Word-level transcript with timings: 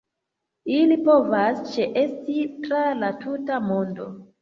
Ili 0.77 0.97
povas 1.09 1.61
ĉeesti 1.75 2.49
tra 2.67 2.83
la 3.05 3.15
tuta 3.25 3.65
mondo. 3.73 4.15